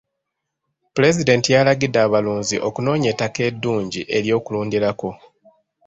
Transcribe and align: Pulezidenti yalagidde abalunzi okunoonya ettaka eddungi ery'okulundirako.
Pulezidenti 0.93 1.49
yalagidde 1.55 1.99
abalunzi 2.05 2.55
okunoonya 2.67 3.07
ettaka 3.13 3.39
eddungi 3.49 4.01
ery'okulundirako. 4.17 5.09